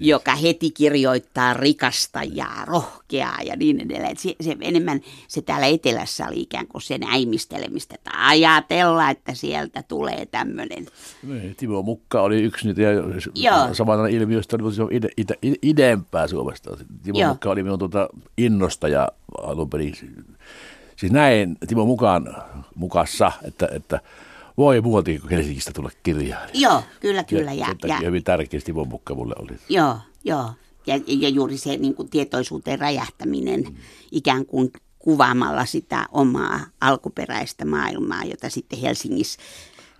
joka 0.00 0.34
heti 0.34 0.70
kirjoittaa 0.70 1.54
rikasta 1.54 2.20
ja 2.32 2.46
rohkeaa 2.64 3.42
ja 3.44 3.56
niin 3.56 3.80
edelleen. 3.80 4.16
Se, 4.16 4.34
se, 4.40 4.56
enemmän 4.60 5.00
se 5.28 5.42
täällä 5.42 5.66
etelässä 5.66 6.26
oli 6.26 6.40
ikään 6.40 6.66
kuin 6.66 6.82
sen 6.82 7.02
äimistelemistä, 7.02 7.94
että 7.94 8.10
ajatella, 8.14 9.10
että 9.10 9.34
sieltä 9.34 9.82
tulee 9.82 10.26
tämmöinen. 10.26 10.86
Niin, 11.22 11.56
Timo 11.56 11.82
Mukka 11.82 12.22
oli 12.22 12.42
yksi 12.42 12.66
niitä 12.66 12.82
ja 13.34 13.74
samana 13.74 14.06
ilmiöstä 14.06 14.56
oli 14.56 14.96
ide, 14.96 15.08
ide, 15.16 15.34
ide, 15.42 15.56
idempää 15.62 16.28
Suomesta. 16.28 16.76
Timo 17.02 17.18
Joo. 17.18 17.28
Mukka 17.28 17.50
oli 17.50 17.62
minun 17.62 17.78
tuota 17.78 18.08
innostaja 18.38 19.08
alun 19.42 19.70
perin. 19.70 19.94
Siis 20.96 21.12
näin 21.12 21.56
Timo 21.66 21.84
mukaan 21.84 22.36
mukassa, 22.74 23.32
että, 23.42 23.68
että 23.72 24.00
voi 24.60 24.80
muoti 24.80 25.20
Helsingistä 25.30 25.72
tulla 25.72 25.90
kirjaa. 26.02 26.40
Joo, 26.54 26.82
kyllä, 27.00 27.24
kyllä. 27.24 27.52
Ja, 27.52 27.66
ja, 27.82 27.88
ja 27.88 28.06
hyvin 28.06 28.24
tärkeä 28.24 28.60
Stivon 28.60 28.88
mukka 28.88 29.14
mulle 29.14 29.34
oli. 29.38 29.58
Joo, 29.68 29.96
joo. 30.24 30.50
Ja, 30.86 31.00
ja 31.06 31.28
juuri 31.28 31.56
se 31.56 31.76
niin 31.76 31.94
kuin 31.94 32.10
tietoisuuteen 32.10 32.78
räjähtäminen 32.78 33.60
mm. 33.60 33.76
ikään 34.12 34.46
kuin 34.46 34.70
kuvaamalla 34.98 35.64
sitä 35.64 36.06
omaa 36.12 36.60
alkuperäistä 36.80 37.64
maailmaa, 37.64 38.24
jota 38.24 38.50
sitten 38.50 38.78
Helsingissä 38.78 39.40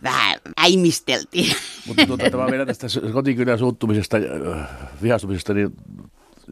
vähän 0.03 0.39
äimisteltiin. 0.57 1.55
Mutta 1.87 2.07
tuota, 2.07 2.31
tämä 2.31 2.47
vielä 2.47 2.67
tästä 2.67 2.87
kotikylän 3.13 3.59
suuttumisesta, 3.59 4.17
äh, 4.17 4.69
vihastumisesta, 5.03 5.55
niin 5.55 5.71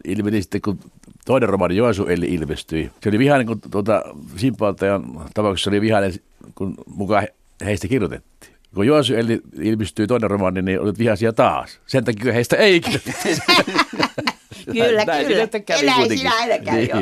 ilmeni 0.05 0.43
sitten, 0.43 0.61
kun 0.63 0.79
toinen 1.27 1.49
romaani 1.49 1.77
Joensu 1.77 2.07
Elli 2.07 2.27
ilmestyi. 2.27 2.91
Se 3.03 3.09
oli 3.09 3.19
vihainen, 3.19 3.47
kun 3.47 3.61
tuota, 3.71 4.03
Simpaltajan 4.37 5.31
tapauksessa 5.35 5.71
oli 5.71 5.81
vihainen, 5.81 6.15
kun 6.55 6.75
mukaan 6.87 7.27
heistä 7.65 7.89
kirjoitettiin. 7.89 8.55
Kun 8.75 8.87
Joasu 8.87 9.15
Elli 9.15 9.41
ilmestyi 9.61 10.07
toinen 10.07 10.31
romaani, 10.31 10.63
niin 10.63 10.81
olet 10.81 10.99
vihaisia 10.99 11.33
taas. 11.33 11.81
Sen 11.87 12.05
takia 12.05 12.33
heistä 12.33 12.57
ei 12.57 12.81
kirjoitettu. 12.81 13.29
kyllä, 14.73 15.05
Näin 15.05 15.27
kyllä. 15.27 15.49
Enää 15.81 16.09
sinä 16.09 16.35
ainakaan 16.35 16.77
niin. 16.77 16.89
jo. 16.89 16.97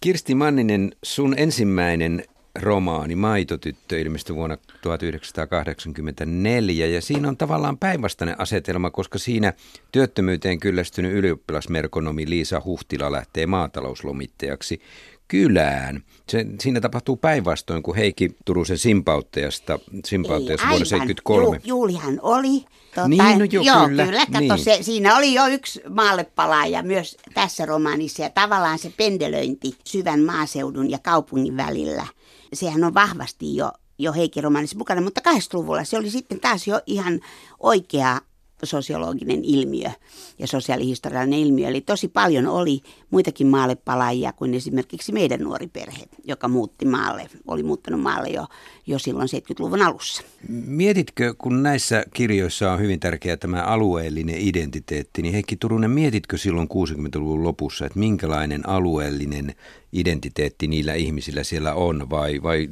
Kirsti 0.00 0.34
Manninen, 0.34 0.92
sun 1.02 1.34
ensimmäinen 1.36 2.24
romaani 2.62 3.16
Maitotyttö 3.16 4.00
ilmestyi 4.00 4.36
vuonna 4.36 4.58
1984 4.82 6.86
ja 6.86 7.00
siinä 7.00 7.28
on 7.28 7.36
tavallaan 7.36 7.78
päinvastainen 7.78 8.40
asetelma, 8.40 8.90
koska 8.90 9.18
siinä 9.18 9.52
työttömyyteen 9.92 10.60
kyllästynyt 10.60 11.12
ylioppilasmerkonomi 11.12 12.28
Liisa 12.28 12.62
Huhtila 12.64 13.12
lähtee 13.12 13.46
maatalouslomittajaksi 13.46 14.80
kylään. 15.28 16.02
Se, 16.28 16.46
siinä 16.60 16.80
tapahtuu 16.80 17.16
päinvastoin 17.16 17.82
kuin 17.82 17.96
Heikki 17.96 18.36
Turusen 18.44 18.78
simpauttajasta, 18.78 19.78
simpauttajasta 20.04 20.68
vuonna 20.68 20.86
1973. 20.86 21.60
Ju, 21.64 21.76
Julihan 21.76 22.18
oli. 22.22 22.64
Tuota, 22.94 23.08
niin, 23.08 23.38
no 23.38 23.44
jo, 23.50 23.62
joo, 23.62 23.88
kyllä. 23.88 24.04
kyllä 24.04 24.26
kato, 24.26 24.38
niin. 24.38 24.58
se, 24.58 24.78
siinä 24.80 25.16
oli 25.16 25.34
jo 25.34 25.46
yksi 25.46 25.82
maallepalaaja 25.90 26.82
myös 26.82 27.16
tässä 27.34 27.66
romaanissa 27.66 28.22
ja 28.22 28.30
tavallaan 28.30 28.78
se 28.78 28.92
pendelöinti 28.96 29.76
syvän 29.84 30.20
maaseudun 30.20 30.90
ja 30.90 30.98
kaupungin 30.98 31.56
välillä. 31.56 32.06
Sehän 32.52 32.84
on 32.84 32.94
vahvasti 32.94 33.56
jo 33.56 33.72
jo 33.98 34.12
Heikin 34.12 34.44
romaanissa 34.44 34.78
mukana, 34.78 35.00
mutta 35.00 35.20
80-luvulla 35.30 35.84
se 35.84 35.98
oli 35.98 36.10
sitten 36.10 36.40
taas 36.40 36.66
jo 36.66 36.80
ihan 36.86 37.20
oikea 37.60 38.20
sosiologinen 38.62 39.44
ilmiö 39.44 39.90
ja 40.38 40.46
sosiaalihistoriallinen 40.46 41.38
ilmiö. 41.38 41.68
Eli 41.68 41.80
tosi 41.80 42.08
paljon 42.08 42.46
oli 42.46 42.82
muitakin 43.10 43.46
maallepalaajia 43.46 44.32
kuin 44.32 44.54
esimerkiksi 44.54 45.12
meidän 45.12 45.40
nuori 45.40 45.66
perhe, 45.66 46.02
joka 46.24 46.48
muutti 46.48 46.84
maalle, 46.84 47.28
oli 47.46 47.62
muuttanut 47.62 48.00
maalle 48.00 48.28
jo, 48.28 48.46
jo 48.86 48.98
silloin 48.98 49.28
70-luvun 49.28 49.82
alussa. 49.82 50.22
Mietitkö, 50.66 51.34
kun 51.38 51.62
näissä 51.62 52.04
kirjoissa 52.14 52.72
on 52.72 52.80
hyvin 52.80 53.00
tärkeä 53.00 53.36
tämä 53.36 53.62
alueellinen 53.62 54.36
identiteetti, 54.38 55.22
niin 55.22 55.34
Heikki 55.34 55.56
Turunen, 55.56 55.90
mietitkö 55.90 56.38
silloin 56.38 56.68
60-luvun 56.68 57.44
lopussa, 57.44 57.86
että 57.86 57.98
minkälainen 57.98 58.68
alueellinen 58.68 59.54
identiteetti 59.92 60.66
niillä 60.66 60.94
ihmisillä 60.94 61.44
siellä 61.44 61.74
on, 61.74 62.10
vai, 62.10 62.42
vai 62.42 62.68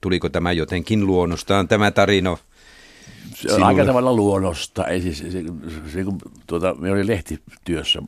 tuliko 0.00 0.28
tämä 0.28 0.52
jotenkin 0.52 1.06
luonnostaan 1.06 1.68
tämä 1.68 1.90
tarina 1.90 2.36
se 3.48 3.54
on 3.54 3.62
aika 3.62 3.84
tavalla 3.84 4.12
luonnosta. 4.12 4.86
Ei 4.86 5.00
siis, 5.00 5.18
se, 5.18 5.30
se, 5.30 5.42
se, 5.92 6.04
kun, 6.04 6.18
tuota, 6.46 6.74
me 6.74 6.92
oli 6.92 7.06
lehtityössä 7.06 8.02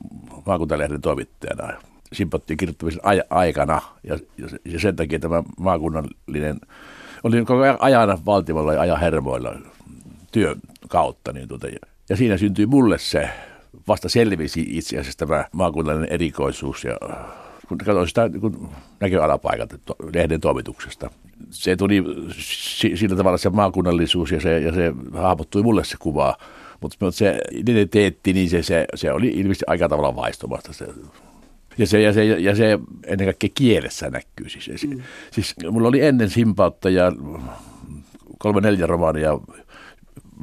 maakuntalehden 0.46 1.00
toimittajana 1.00 1.72
simpattiin 2.12 2.56
kirjoittamisen 2.56 3.00
aj- 3.04 3.26
aikana 3.30 3.80
ja, 4.04 4.18
ja, 4.38 4.48
ja, 4.64 4.80
sen 4.80 4.96
takia 4.96 5.18
tämä 5.18 5.42
maakunnallinen 5.60 6.60
oli 7.24 7.44
koko 7.44 7.60
ajan 7.60 7.76
ajana 7.80 8.18
valtimolla 8.26 8.74
ja 8.74 8.80
ajan 8.80 9.00
hermoilla 9.00 9.54
työn 10.32 10.60
kautta. 10.88 11.32
Niin 11.32 11.48
tuota, 11.48 11.66
ja, 11.66 11.78
ja 12.08 12.16
siinä 12.16 12.36
syntyi 12.36 12.66
mulle 12.66 12.98
se, 12.98 13.30
vasta 13.88 14.08
selvisi 14.08 14.66
itse 14.68 14.98
asiassa 14.98 15.26
tämä 15.26 15.44
maakunnallinen 15.52 16.12
erikoisuus 16.12 16.84
ja 16.84 16.98
kun 17.68 17.78
katsoin 17.78 18.08
sitä 18.08 18.30
kun 18.40 18.68
näköalapaikat 19.00 19.74
lehden 20.14 20.40
toimituksesta. 20.40 21.10
Se 21.50 21.76
tuli 21.76 22.04
sillä 22.94 23.16
tavalla 23.16 23.38
se 23.38 23.50
maakunnallisuus 23.50 24.32
ja 24.32 24.40
se, 24.40 24.60
ja 24.60 24.72
se 24.72 24.92
hahmottui 25.12 25.62
mulle 25.62 25.84
se 25.84 25.96
kuva. 25.98 26.36
Mutta 26.80 27.10
se 27.10 27.40
identiteetti, 27.50 28.32
niin 28.32 28.50
se, 28.50 28.62
se, 28.62 28.86
se 28.94 29.12
oli 29.12 29.28
ilmeisesti 29.28 29.64
aika 29.68 29.88
tavalla 29.88 30.16
vaistumasta. 30.16 30.72
Se, 30.72 30.86
ja 31.78 31.86
se, 31.86 32.02
ja, 32.02 32.12
se, 32.12 32.24
ja 32.24 32.56
se 32.56 32.78
ennen 33.06 33.26
kaikkea 33.26 33.50
kielessä 33.54 34.10
näkyy. 34.10 34.48
Siis, 34.48 34.86
mm. 34.86 35.02
siis 35.30 35.54
mulla 35.70 35.88
oli 35.88 36.00
ennen 36.00 36.30
Simpautta 36.30 36.90
ja 36.90 37.12
kolme 38.38 38.60
neljä 38.60 38.86
romaania 38.86 39.30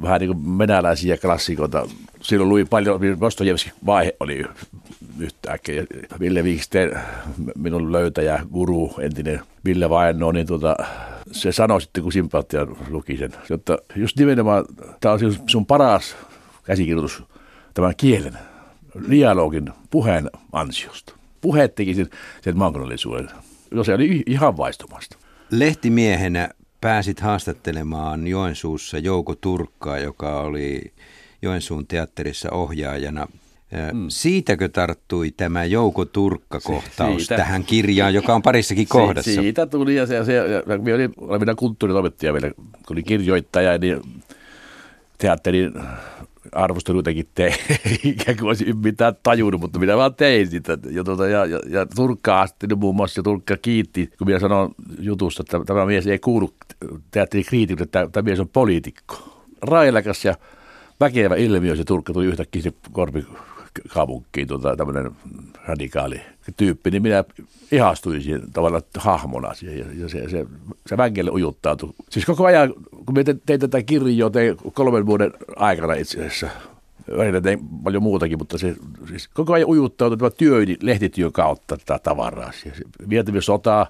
vähän 0.02 0.20
niin 0.20 0.36
kuin 0.36 0.58
venäläisiä 0.58 1.16
klassikoita. 1.16 1.88
Silloin 2.20 2.48
luin 2.48 2.68
paljon, 2.68 3.00
Dostojevski 3.20 3.70
vaihe 3.86 4.16
oli 4.20 4.44
yhtäkkiä. 5.18 5.84
Ville 6.20 6.44
Viiksten, 6.44 7.00
minun 7.56 7.92
löytäjä, 7.92 8.46
guru, 8.52 8.94
entinen 9.00 9.40
Ville 9.64 9.90
Vaenno, 9.90 10.32
niin 10.32 10.46
tuota, 10.46 10.76
se 11.32 11.52
sanoi 11.52 11.80
sitten, 11.80 12.02
kun 12.02 12.12
sympatia 12.12 12.66
luki 12.88 13.16
sen, 13.16 13.32
että 13.54 13.78
just 13.96 14.18
nimenomaan 14.18 14.64
tämä 15.00 15.12
on 15.12 15.18
siis 15.18 15.40
sun 15.46 15.66
paras 15.66 16.16
käsikirjoitus 16.64 17.22
tämän 17.74 17.94
kielen, 17.96 18.38
dialogin, 19.10 19.70
puheen 19.90 20.30
ansiosta. 20.52 21.14
Puheet 21.40 21.74
teki 21.74 21.94
sen, 21.94 22.08
sen. 22.42 23.30
No 23.70 23.84
se 23.84 23.94
oli 23.94 24.22
ihan 24.26 24.56
vaistumasta. 24.56 25.16
Lehtimiehenä 25.50 26.48
pääsit 26.84 27.20
haastattelemaan 27.20 28.26
Joensuussa 28.26 28.98
Jouko 28.98 29.34
Turkkaa, 29.34 29.98
joka 29.98 30.40
oli 30.40 30.92
Joensuun 31.42 31.86
teatterissa 31.86 32.50
ohjaajana. 32.50 33.26
Mm. 33.92 34.06
Siitäkö 34.08 34.68
tarttui 34.68 35.30
tämä 35.30 35.64
Jouko 35.64 36.04
Turkka-kohtaus 36.04 37.16
siitä. 37.16 37.36
tähän 37.36 37.64
kirjaan, 37.64 38.14
joka 38.14 38.34
on 38.34 38.42
parissakin 38.42 38.88
kohdassa? 38.88 39.30
Siitä 39.30 39.66
tuli 39.66 39.96
ja 39.96 40.06
se, 40.06 40.24
se 40.24 40.34
ja 40.34 40.78
minä 40.78 40.94
olin, 40.94 41.14
olin 41.16 41.56
kulttuuritoimittaja 41.56 42.32
vielä, 42.32 42.50
kun 42.56 42.66
olin 42.90 43.04
kirjoittaja, 43.04 43.78
niin 43.78 44.00
teatterin 45.18 45.72
arvostelu 46.52 46.98
jotenkin 46.98 47.28
tein, 47.34 47.54
ikään 48.04 48.36
kuin 48.36 48.48
olisin 48.48 48.78
mitään 48.78 49.14
tajunnut, 49.22 49.60
mutta 49.60 49.78
minä 49.78 49.96
vaan 49.96 50.14
tein 50.14 50.46
sitä. 50.46 50.78
Ja, 50.90 51.04
tuota, 51.04 51.28
ja, 51.28 51.46
ja, 51.46 51.60
ja 51.68 51.86
Turkka 51.86 52.40
asti 52.40 52.66
muun 52.76 52.96
muassa, 52.96 53.18
ja 53.18 53.22
Turkka 53.22 53.56
kiitti, 53.56 54.10
kun 54.18 54.26
minä 54.26 54.38
sanon 54.38 54.74
jutusta, 54.98 55.42
että 55.42 55.60
tämä 55.66 55.86
mies 55.86 56.06
ei 56.06 56.18
kuulu 56.18 56.54
teatterin 57.10 57.46
kriitikille, 57.46 57.84
että 57.84 58.08
tämä 58.12 58.24
mies 58.24 58.40
on 58.40 58.48
poliitikko. 58.48 59.44
Railakas 59.62 60.24
ja 60.24 60.34
väkevä 61.00 61.36
ilmiö 61.36 61.76
se 61.76 61.84
Turkka 61.84 62.12
tuli 62.12 62.26
yhtäkkiä 62.26 62.62
se 62.62 62.72
korpi 62.92 63.26
kaupunkiin 63.88 64.48
tuota, 64.48 64.76
tämmöinen 64.76 65.10
radikaali 65.66 66.20
tyyppi, 66.56 66.90
niin 66.90 67.02
minä 67.02 67.24
ihastuin 67.72 68.22
siihen 68.22 68.52
tavallaan 68.52 68.82
hahmona 68.98 69.52
ja, 69.62 69.84
ja 69.94 70.08
se, 70.08 70.28
se, 70.28 70.46
se 70.86 70.96
vänkelle 70.96 71.30
ujuttautui. 71.30 71.90
Siis 72.10 72.26
koko 72.26 72.44
ajan, 72.44 72.74
kun 73.06 73.14
me 73.14 73.24
tein 73.46 73.60
tätä 73.60 73.82
kirjoa, 73.82 74.30
tein 74.30 74.56
kolmen 74.72 75.06
vuoden 75.06 75.32
aikana 75.56 75.94
itse 75.94 76.18
asiassa, 76.18 76.48
välillä 77.16 77.40
tein 77.40 77.58
paljon 77.84 78.02
muutakin, 78.02 78.38
mutta 78.38 78.58
se 78.58 78.76
siis 79.08 79.28
koko 79.28 79.52
ajan 79.52 79.68
ujuttautui 79.68 80.18
tämä 80.18 80.30
työ, 80.30 80.58
lehtityön 80.82 81.32
kautta 81.32 81.76
tätä 81.76 81.98
tavaraa. 82.02 82.52
Siis 82.52 82.74
Vietimme 83.08 83.40
sotaa, 83.40 83.86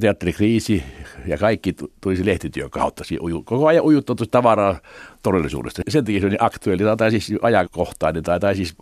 teatterikriisi 0.00 0.82
ja 1.26 1.38
kaikki 1.38 1.74
tulisi 2.00 2.26
lehtityön 2.26 2.70
kautta. 2.70 3.04
Koko 3.44 3.66
ajan 3.66 3.84
ujuttautui 3.84 4.26
tavaraa 4.26 4.80
todellisuudesta. 5.22 5.82
Sen 5.88 6.04
takia 6.04 6.20
se 6.20 6.26
on 6.26 6.32
niin 6.32 6.42
aktuelli 6.42 6.82
tai 6.98 7.10
siis 7.10 7.32
ajankohtainen 7.42 8.22
tai, 8.22 8.40
tai 8.40 8.56
siis 8.56 8.74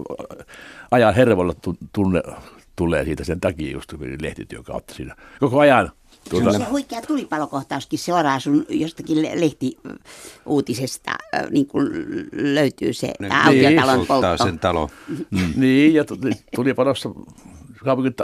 ajan 0.91 1.15
hervolla 1.15 1.55
tunne 1.93 2.23
tulee 2.77 3.05
siitä 3.05 3.25
sen 3.25 3.41
takia 3.41 3.73
just 3.73 3.93
lehtityön 4.21 4.65
kautta 4.65 4.95
siinä. 4.95 5.17
Koko 5.41 5.59
ajan 5.59 5.91
Tuota... 6.31 6.59
Se 6.59 6.65
huikea 6.65 7.03
tulipalokohtauskin 7.03 7.99
seuraa 7.99 8.41
sun 8.41 8.67
jostakin 8.69 9.23
lehtiuutisesta, 9.23 11.11
niin 11.51 11.67
kuin 11.67 11.89
löytyy 12.33 12.93
se 12.93 13.13
ne, 13.21 13.29
autiotalon 13.45 14.07
poltto. 14.07 14.45
sen 14.45 14.59
talo. 14.59 14.91
Mm. 15.31 15.53
niin, 15.57 15.95
ja 15.95 16.05
tulipalossa 16.57 17.11
kaupungin 17.85 18.15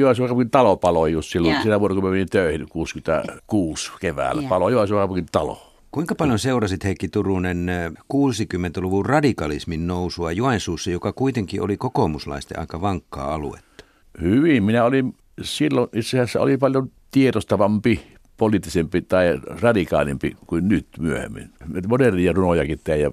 Joensuun 0.00 0.28
kaupungin 0.28 0.50
talo 0.50 0.76
paloi 0.76 1.12
just 1.12 1.30
silloin, 1.30 1.52
yeah. 1.52 1.62
siinä 1.62 1.80
vuonna 1.80 1.94
kun 1.94 2.04
mä 2.04 2.10
menin 2.10 2.28
töihin 2.28 2.66
66 2.68 3.92
keväällä. 4.00 4.40
Yeah. 4.40 4.48
Paloi 4.48 4.72
Joensuun 4.72 5.00
kaupungin 5.00 5.26
talo. 5.32 5.72
Kuinka 5.90 6.14
paljon 6.14 6.38
seurasit 6.38 6.84
Heikki 6.84 7.08
Turunen 7.08 7.66
60-luvun 8.14 9.06
radikalismin 9.06 9.86
nousua 9.86 10.32
Joensuussa, 10.32 10.90
joka 10.90 11.12
kuitenkin 11.12 11.62
oli 11.62 11.76
kokoomuslaisten 11.76 12.58
aika 12.58 12.80
vankkaa 12.80 13.34
aluetta? 13.34 13.84
Hyvin. 14.20 14.64
Minä 14.64 14.84
olin 14.84 15.14
silloin 15.42 15.88
itse 15.92 16.20
asiassa 16.20 16.40
oli 16.40 16.56
paljon 16.56 16.90
tiedostavampi, 17.10 18.11
poliittisempi 18.42 19.02
tai 19.02 19.40
radikaalimpi 19.60 20.36
kuin 20.46 20.68
nyt 20.68 20.86
myöhemmin. 20.98 21.50
Modernia 21.88 22.32
runojakin 22.32 22.80
tein 22.84 23.00
ja 23.00 23.10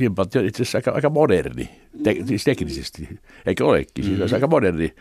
Himpalti 0.00 0.38
on 0.38 0.44
itse 0.44 0.62
asiassa 0.62 0.78
aika, 0.78 0.90
aika 0.90 1.10
moderni, 1.10 1.68
te, 2.02 2.16
siis 2.26 2.44
teknisesti, 2.44 3.08
eikö 3.46 3.66
olekin, 3.66 4.04
siis 4.04 4.18
mm-hmm. 4.18 4.34
aika 4.34 4.46
moderni, 4.46 4.94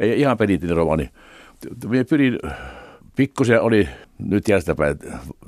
ei 0.00 0.20
ihan 0.20 0.38
peliittinen 0.38 0.76
romani. 0.76 1.10
Minä 1.88 2.04
pyrin, 2.04 2.38
pikkusen 3.16 3.60
oli 3.60 3.88
nyt 4.18 4.48
jäljestäpäin 4.48 4.96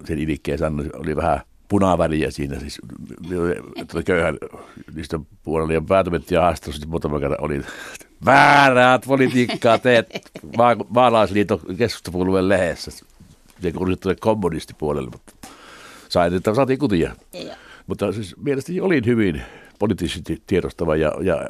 sen 0.05 0.19
ilikkeen 0.19 0.59
sanoi, 0.59 0.91
oli 0.95 1.17
vähän 1.17 1.41
punaväriä 1.69 2.31
siinä, 2.31 2.61
siis 2.61 2.81
köyhän 4.05 4.39
niistä 4.95 5.21
puolella 5.43 5.73
ja 5.73 5.83
päätömettiä 5.89 6.41
haastattelussa 6.41 6.89
muutama 6.89 7.21
kerran 7.21 7.41
oli 7.41 7.63
väärät 8.25 9.03
politiikkaa 9.07 9.79
teet 9.79 10.07
maalaisliiton 10.89 11.61
keskustapuolueen 11.79 12.49
lehdessä. 12.49 13.14
Se 13.63 13.73
kuului 13.73 13.97
tuonne 13.97 14.19
kommunistipuolelle, 14.21 15.11
mutta 15.11 15.49
sain, 16.09 16.35
että 16.35 16.55
saatiin 16.55 16.79
kutia. 16.79 17.17
Mutta 17.87 18.13
siis 18.13 18.37
mielestäni 18.37 18.81
olin 18.81 19.07
hyvin 19.07 19.43
poliittisesti 19.79 20.43
tiedostava 20.47 20.97
ja, 20.97 21.13
ja 21.23 21.49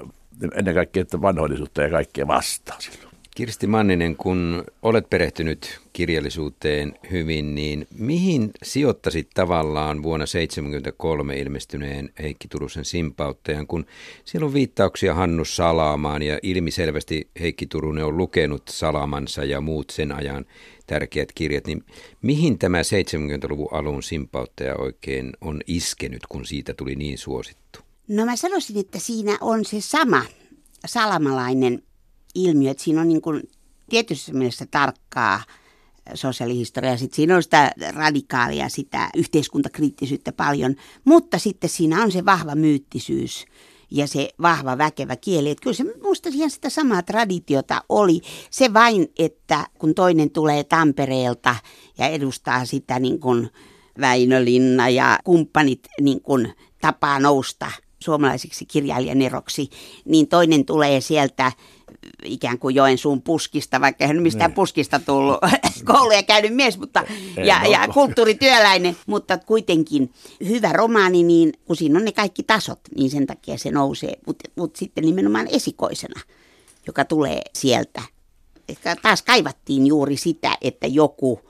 ennen 0.55 0.75
kaikkea 0.75 1.01
että 1.01 1.23
vanhoillisuutta 1.23 1.83
ja 1.83 1.91
kaikkea 1.91 2.27
vastaan 2.27 2.83
silloin. 2.83 3.15
Kirsti 3.35 3.67
Manninen, 3.67 4.17
kun 4.17 4.65
olet 4.83 5.11
perehtynyt 5.11 5.81
kirjallisuuteen 5.93 6.95
hyvin, 7.11 7.55
niin 7.55 7.87
mihin 7.99 8.51
sijoittasit 8.63 9.31
tavallaan 9.35 10.03
vuonna 10.03 10.27
1973 10.27 11.37
ilmestyneen 11.37 12.11
Heikki 12.19 12.49
Turusen 12.49 12.85
simpauttajan, 12.85 13.67
kun 13.67 13.87
siellä 14.25 14.47
on 14.47 14.55
viittauksia 14.55 15.15
Hannu 15.15 15.45
Salaamaan 15.45 16.23
ja 16.23 16.39
ilmiselvästi 16.43 17.29
Heikki 17.41 17.67
Turunen 17.67 18.05
on 18.05 18.17
lukenut 18.17 18.63
Salamansa 18.69 19.45
ja 19.45 19.61
muut 19.61 19.91
sen 19.91 20.13
ajan 20.13 20.45
tärkeät 20.87 21.33
kirjat, 21.33 21.67
niin 21.67 21.85
mihin 22.23 22.59
tämä 22.59 22.83
70-luvun 22.83 23.69
alun 23.73 24.03
simpauttaja 24.03 24.77
oikein 24.77 25.33
on 25.41 25.61
iskenyt, 25.67 26.27
kun 26.29 26.47
siitä 26.47 26.75
tuli 26.75 26.95
niin 26.95 27.19
suosittu? 27.19 27.79
No 28.09 28.25
mä 28.25 28.37
sanoisin, 28.37 28.79
että 28.79 28.99
siinä 28.99 29.39
on 29.41 29.65
se 29.65 29.81
sama 29.81 30.23
salamalainen 30.87 31.83
ilmiö, 32.35 32.71
että 32.71 32.83
siinä 32.83 33.01
on 33.01 33.09
niin 33.09 33.23
kuin 33.23 33.43
tietyssä 33.91 34.33
mielessä 34.33 34.67
tarkkaa 34.71 35.43
sosiaalihistoriaa, 36.15 36.97
sitten 36.97 37.17
siinä 37.17 37.37
on 37.37 37.43
sitä 37.43 37.73
radikaalia, 37.95 38.69
sitä 38.69 39.11
yhteiskuntakriittisyyttä 39.17 40.33
paljon, 40.33 40.75
mutta 41.05 41.39
sitten 41.39 41.71
siinä 41.71 42.03
on 42.03 42.13
se 42.13 42.25
vahva 42.25 42.55
myyttisyys 42.55 43.47
ja 43.91 44.07
se 44.07 44.29
vahva 44.43 44.79
väkevä 44.79 45.17
kieli. 45.17 45.51
Että 45.51 45.63
kyllä 45.63 45.77
se 45.77 45.85
musta 46.03 46.29
ihan 46.33 46.51
sitä 46.51 46.71
samaa 46.71 47.03
traditiota 47.03 47.83
oli. 47.89 48.21
Se 48.51 48.75
vain, 48.75 49.13
että 49.19 49.67
kun 49.79 49.95
toinen 49.95 50.31
tulee 50.31 50.65
Tampereelta 50.65 51.57
ja 51.99 52.07
edustaa 52.07 52.65
sitä 52.65 52.99
niin 52.99 53.21
kuin 53.21 53.51
Väinölinna 54.01 54.89
ja 54.89 55.19
kumppanit 55.25 55.89
niin 56.01 56.21
kuin 56.21 56.53
tapaa 56.81 57.19
nousta 57.19 57.71
suomalaisiksi 58.05 58.67
kirjailijaneroksi, 58.67 59.71
niin 60.05 60.29
toinen 60.29 60.65
tulee 60.65 61.01
sieltä 61.01 61.53
ikään 62.25 62.59
kuin 62.59 62.75
Joensuun 62.75 63.23
puskista, 63.23 63.81
vaikka 63.81 64.07
hän 64.07 64.23
mistään 64.23 64.51
ne. 64.51 64.55
puskista 64.55 64.99
tullut 64.99 65.39
kouluja 65.93 66.23
käynyt 66.23 66.55
mies, 66.55 66.79
mutta, 66.79 67.05
ja, 67.37 67.67
ja 67.67 67.89
kulttuurityöläinen, 67.89 68.97
mutta 69.07 69.39
kuitenkin 69.39 70.13
hyvä 70.49 70.73
romaani, 70.73 71.23
niin 71.23 71.53
kun 71.65 71.77
siinä 71.77 71.99
on 71.99 72.05
ne 72.05 72.13
kaikki 72.13 72.43
tasot, 72.43 72.81
niin 72.97 73.11
sen 73.11 73.27
takia 73.27 73.59
se 73.59 73.71
nousee, 73.71 74.13
mutta 74.27 74.51
mut 74.57 74.77
sitten 74.77 75.05
nimenomaan 75.05 75.49
esikoisena, 75.51 76.21
joka 76.87 77.05
tulee 77.05 77.41
sieltä. 77.55 78.03
Ehkä 78.69 78.97
taas 79.03 79.23
kaivattiin 79.23 79.87
juuri 79.87 80.17
sitä, 80.17 80.57
että 80.61 80.87
joku 80.87 81.41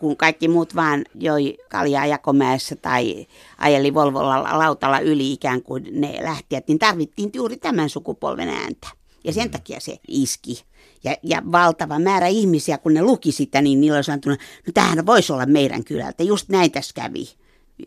kun 0.00 0.16
kaikki 0.16 0.48
muut 0.48 0.76
vaan 0.76 1.04
joi 1.14 1.56
kaljaa 1.70 2.06
Jakomäessä 2.06 2.76
tai 2.76 3.26
ajeli 3.58 3.94
Volvolla 3.94 4.58
lautalla 4.58 4.98
yli 4.98 5.32
ikään 5.32 5.62
kuin 5.62 5.88
ne 5.92 6.18
lähtijät, 6.22 6.68
niin 6.68 6.78
tarvittiin 6.78 7.30
juuri 7.34 7.56
tämän 7.56 7.88
sukupolven 7.88 8.48
ääntä. 8.48 8.88
Ja 9.24 9.32
sen 9.32 9.44
mm. 9.44 9.50
takia 9.50 9.80
se 9.80 9.98
iski. 10.08 10.64
Ja, 11.04 11.16
ja 11.22 11.42
valtava 11.52 11.98
määrä 11.98 12.26
ihmisiä, 12.26 12.78
kun 12.78 12.94
ne 12.94 13.02
luki 13.02 13.32
sitä, 13.32 13.62
niin 13.62 13.80
niillä 13.80 13.96
olisi 13.96 14.10
antunut, 14.10 14.38
no 14.66 14.72
tämähän 14.74 15.06
voisi 15.06 15.32
olla 15.32 15.46
meidän 15.46 15.84
kylältä, 15.84 16.22
just 16.22 16.48
näin 16.48 16.72
tässä 16.72 16.94
kävi. 16.94 17.28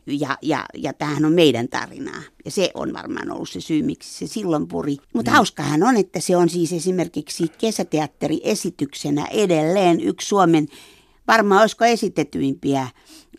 Ja, 0.07 0.37
ja, 0.41 0.65
ja 0.73 0.93
tämähän 0.93 1.25
on 1.25 1.33
meidän 1.33 1.67
tarinaa. 1.67 2.21
Ja 2.45 2.51
se 2.51 2.71
on 2.73 2.93
varmaan 2.93 3.31
ollut 3.31 3.49
se 3.49 3.61
syy, 3.61 3.83
miksi 3.83 4.13
se 4.13 4.33
silloin 4.33 4.67
puri. 4.67 4.97
Mutta 5.13 5.31
mm. 5.31 5.35
hauskahan 5.35 5.83
on, 5.83 5.97
että 5.97 6.19
se 6.19 6.37
on 6.37 6.49
siis 6.49 6.73
esimerkiksi 6.73 7.51
kesäteatteriesityksenä 7.57 9.25
edelleen 9.25 10.01
yksi 10.01 10.27
Suomen, 10.27 10.67
varmaan 11.27 11.61
olisiko 11.61 11.85
esitetyimpiä 11.85 12.87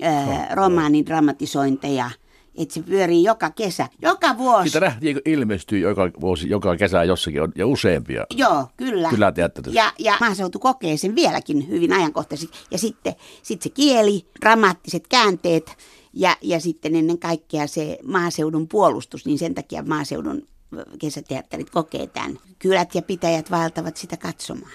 ää, 0.03 0.55
romaanin 0.55 1.07
dramatisointeja– 1.07 2.11
että 2.57 2.75
se 2.75 2.83
pyörii 2.83 3.25
joka 3.25 3.51
kesä, 3.51 3.89
joka 4.03 4.39
vuosi. 4.39 4.69
Sitä 4.69 4.81
nähtiin, 4.81 5.21
ilmestyy 5.25 5.79
joka 5.79 6.11
vuosi, 6.21 6.49
joka 6.49 6.77
kesä 6.77 7.05
jossakin 7.05 7.43
on, 7.43 7.53
ja 7.57 7.67
useampia. 7.67 8.27
Joo, 8.37 8.67
kyllä. 8.77 9.11
Kyllä 9.11 9.33
Ja, 9.73 9.93
ja 9.99 10.17
maaseutu 10.21 10.59
kokee 10.59 10.97
sen 10.97 11.15
vieläkin 11.15 11.69
hyvin 11.69 11.93
ajankohtaisesti. 11.93 12.59
Ja 12.71 12.79
sitten 12.79 13.15
sit 13.43 13.63
se 13.63 13.69
kieli, 13.69 14.27
dramaattiset 14.41 15.09
käänteet 15.09 15.77
ja, 16.13 16.37
ja 16.43 16.61
sitten 16.61 16.97
ennen 16.97 17.19
kaikkea 17.19 17.67
se 17.67 17.99
maaseudun 18.05 18.69
puolustus, 18.69 19.27
niin 19.27 19.39
sen 19.39 19.55
takia 19.55 19.83
maaseudun 19.83 20.49
kesäteatterit 20.99 21.71
kokee 21.71 22.07
tämän. 22.07 22.39
Kylät 22.59 22.95
ja 22.95 23.03
pitäjät 23.03 23.51
vaeltavat 23.51 23.97
sitä 23.97 24.17
katsomaan. 24.17 24.73